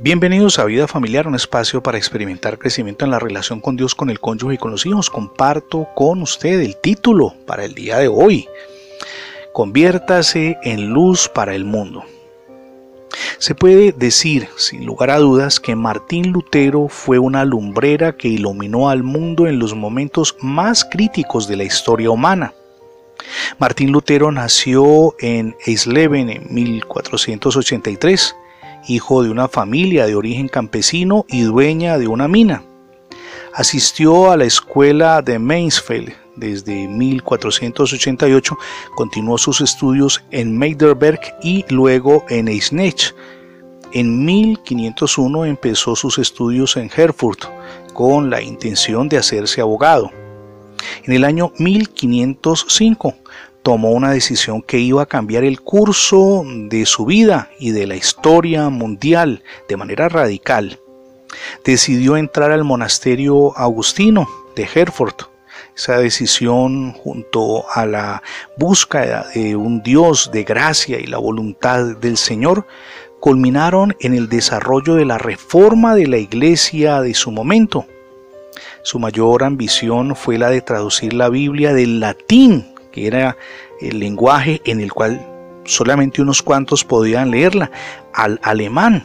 [0.00, 4.10] Bienvenidos a Vida Familiar, un espacio para experimentar crecimiento en la relación con Dios, con
[4.10, 5.08] el cónyuge y con los hijos.
[5.08, 8.48] Comparto con usted el título para el día de hoy.
[9.52, 12.02] Conviértase en luz para el mundo.
[13.38, 18.90] Se puede decir, sin lugar a dudas, que Martín Lutero fue una lumbrera que iluminó
[18.90, 22.52] al mundo en los momentos más críticos de la historia humana.
[23.58, 28.34] Martín Lutero nació en Eisleben en 1483
[28.88, 32.62] hijo de una familia de origen campesino y dueña de una mina.
[33.52, 38.58] Asistió a la escuela de Mainsfeld desde 1488,
[38.96, 43.14] continuó sus estudios en Meiderberg y luego en Eisenach.
[43.92, 47.44] En 1501 empezó sus estudios en Herfurt
[47.92, 50.10] con la intención de hacerse abogado.
[51.04, 53.14] En el año 1505
[53.64, 57.96] tomó una decisión que iba a cambiar el curso de su vida y de la
[57.96, 60.78] historia mundial de manera radical.
[61.64, 65.14] Decidió entrar al monasterio agustino de Herford.
[65.74, 68.22] Esa decisión junto a la
[68.58, 72.66] búsqueda de un Dios de gracia y la voluntad del Señor
[73.18, 77.86] culminaron en el desarrollo de la reforma de la iglesia de su momento.
[78.82, 83.36] Su mayor ambición fue la de traducir la Biblia del latín que era
[83.80, 85.20] el lenguaje en el cual
[85.64, 87.72] solamente unos cuantos podían leerla,
[88.12, 89.04] al alemán,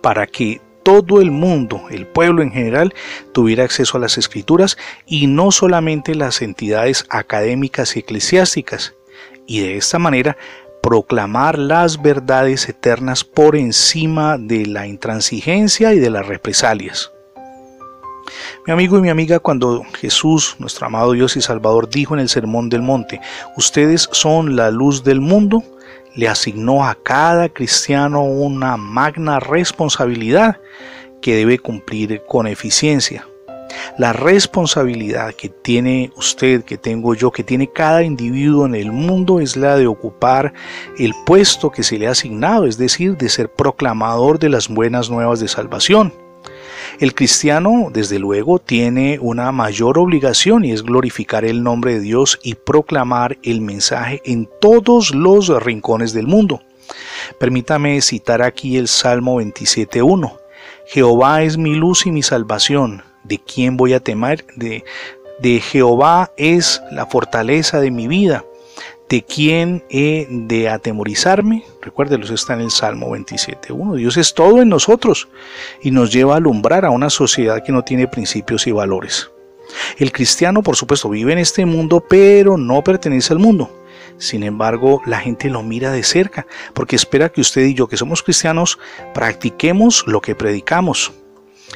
[0.00, 2.94] para que todo el mundo, el pueblo en general,
[3.34, 8.94] tuviera acceso a las escrituras y no solamente las entidades académicas y eclesiásticas,
[9.46, 10.38] y de esta manera
[10.82, 17.12] proclamar las verdades eternas por encima de la intransigencia y de las represalias.
[18.66, 22.28] Mi amigo y mi amiga, cuando Jesús, nuestro amado Dios y Salvador, dijo en el
[22.28, 23.20] Sermón del Monte,
[23.56, 25.62] ustedes son la luz del mundo,
[26.14, 30.60] le asignó a cada cristiano una magna responsabilidad
[31.20, 33.26] que debe cumplir con eficiencia.
[33.98, 39.40] La responsabilidad que tiene usted, que tengo yo, que tiene cada individuo en el mundo
[39.40, 40.52] es la de ocupar
[40.98, 45.10] el puesto que se le ha asignado, es decir, de ser proclamador de las buenas
[45.10, 46.12] nuevas de salvación.
[46.98, 52.38] El cristiano, desde luego, tiene una mayor obligación y es glorificar el nombre de Dios
[52.42, 56.62] y proclamar el mensaje en todos los rincones del mundo.
[57.38, 60.38] Permítame citar aquí el Salmo 27.1.
[60.86, 63.02] Jehová es mi luz y mi salvación.
[63.24, 64.46] ¿De quién voy a temer?
[64.56, 64.84] De,
[65.40, 68.44] de Jehová es la fortaleza de mi vida.
[69.08, 71.64] ¿De quién he de atemorizarme?
[71.80, 73.96] Recuérdelo, está en el Salmo 27.1.
[73.96, 75.28] Dios es todo en nosotros
[75.80, 79.30] y nos lleva a alumbrar a una sociedad que no tiene principios y valores.
[79.96, 83.70] El cristiano, por supuesto, vive en este mundo, pero no pertenece al mundo.
[84.18, 87.96] Sin embargo, la gente lo mira de cerca porque espera que usted y yo, que
[87.96, 88.78] somos cristianos,
[89.14, 91.12] practiquemos lo que predicamos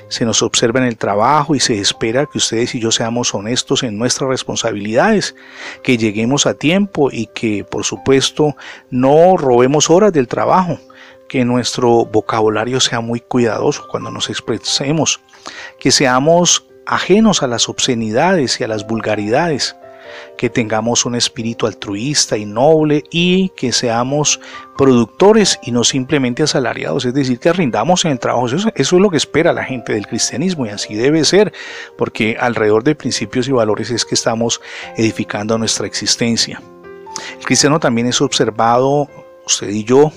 [0.09, 3.83] se nos observa en el trabajo y se espera que ustedes y yo seamos honestos
[3.83, 5.35] en nuestras responsabilidades,
[5.83, 8.57] que lleguemos a tiempo y que por supuesto
[8.91, 10.79] no robemos horas del trabajo,
[11.29, 15.21] que nuestro vocabulario sea muy cuidadoso cuando nos expresemos,
[15.79, 19.77] que seamos ajenos a las obscenidades y a las vulgaridades,
[20.37, 24.41] que tengamos un espíritu altruista y noble y que seamos
[24.77, 28.47] productores y no simplemente asalariados, es decir, que rindamos en el trabajo.
[28.47, 31.53] Eso, es lo que espera la gente del cristianismo y así debe ser,
[31.97, 34.61] porque alrededor de principios y valores es que estamos
[34.97, 36.61] edificando nuestra existencia.
[37.39, 39.09] El cristiano también es observado,
[39.45, 40.13] usted y yo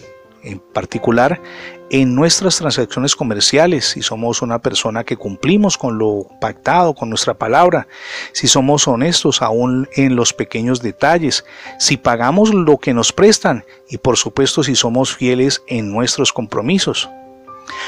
[0.45, 1.41] en particular,
[1.89, 7.33] en nuestras transacciones comerciales, si somos una persona que cumplimos con lo pactado, con nuestra
[7.33, 7.87] palabra,
[8.31, 11.45] si somos honestos aún en los pequeños detalles,
[11.79, 17.09] si pagamos lo que nos prestan y por supuesto si somos fieles en nuestros compromisos.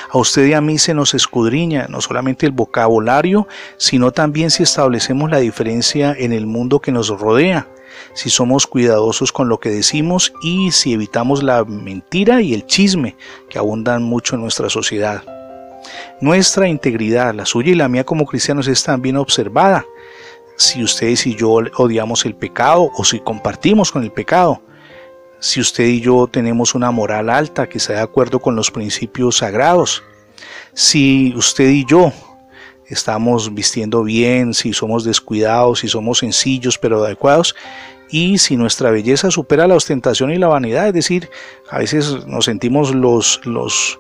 [0.10, 4.64] A usted y a mí se nos escudriña no solamente el vocabulario, sino también si
[4.64, 7.68] establecemos la diferencia en el mundo que nos rodea,
[8.14, 13.16] si somos cuidadosos con lo que decimos y si evitamos la mentira y el chisme
[13.50, 15.24] que abundan mucho en nuestra sociedad.
[16.20, 19.86] Nuestra integridad, la suya y la mía como cristianos, es también observada.
[20.58, 24.62] Si ustedes y yo odiamos el pecado o si compartimos con el pecado,
[25.40, 29.38] si usted y yo tenemos una moral alta que está de acuerdo con los principios
[29.38, 30.04] sagrados,
[30.74, 32.12] si usted y yo
[32.88, 37.56] estamos vistiendo bien, si somos descuidados, si somos sencillos pero adecuados
[38.10, 41.30] y si nuestra belleza supera la ostentación y la vanidad, es decir,
[41.70, 44.00] a veces nos sentimos los,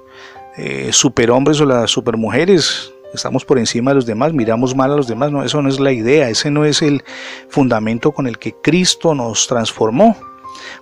[0.57, 5.07] eh, superhombres o las supermujeres, estamos por encima de los demás, miramos mal a los
[5.07, 7.03] demás, no, eso no es la idea, ese no es el
[7.49, 10.15] fundamento con el que Cristo nos transformó.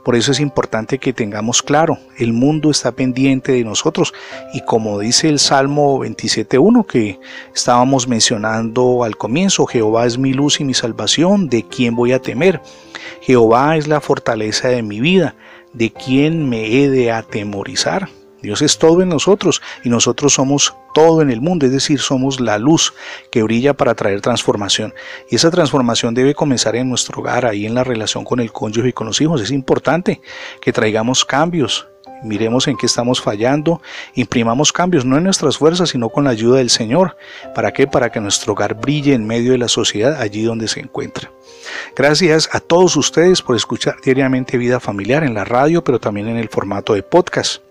[0.04, 4.13] Por eso es importante que tengamos claro, el mundo está pendiente de nosotros
[4.54, 7.19] y como dice el Salmo 27.1 que
[7.54, 12.22] estábamos mencionando al comienzo, Jehová es mi luz y mi salvación, ¿de quién voy a
[12.22, 12.62] temer?
[13.22, 15.36] Jehová es la fortaleza de mi vida,
[15.74, 18.10] ¿de quién me he de atemorizar?
[18.46, 22.40] Dios es todo en nosotros y nosotros somos todo en el mundo, es decir, somos
[22.40, 22.94] la luz
[23.32, 24.94] que brilla para traer transformación.
[25.30, 28.90] Y esa transformación debe comenzar en nuestro hogar, ahí en la relación con el cónyuge
[28.90, 29.42] y con los hijos.
[29.42, 30.22] Es importante
[30.62, 31.88] que traigamos cambios,
[32.24, 33.82] miremos en qué estamos fallando,
[34.14, 37.18] imprimamos cambios, no en nuestras fuerzas, sino con la ayuda del Señor.
[37.54, 37.88] ¿Para qué?
[37.88, 41.32] Para que nuestro hogar brille en medio de la sociedad, allí donde se encuentra.
[41.96, 46.38] Gracias a todos ustedes por escuchar diariamente Vida Familiar en la radio, pero también en
[46.38, 47.62] el formato de podcast.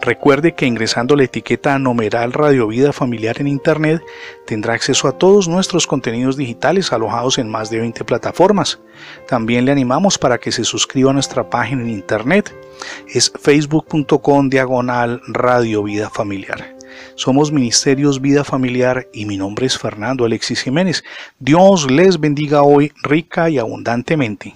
[0.00, 4.02] Recuerde que ingresando la etiqueta numeral Radio Vida Familiar en Internet
[4.46, 8.80] tendrá acceso a todos nuestros contenidos digitales alojados en más de 20 plataformas.
[9.28, 12.54] También le animamos para que se suscriba a nuestra página en Internet.
[13.08, 16.76] Es facebook.com diagonal Radio Vida Familiar.
[17.14, 21.04] Somos Ministerios Vida Familiar y mi nombre es Fernando Alexis Jiménez.
[21.38, 24.54] Dios les bendiga hoy rica y abundantemente.